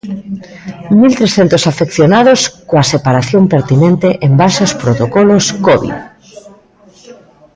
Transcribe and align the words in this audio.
Mil 0.99 1.13
trescentos 1.19 1.63
afeccionados 1.71 2.39
coa 2.69 2.85
separación 2.93 3.43
pertinente 3.53 4.09
en 4.27 4.31
base 4.41 4.59
aos 4.61 4.77
protocolos 4.83 5.43
Covid. 5.67 5.97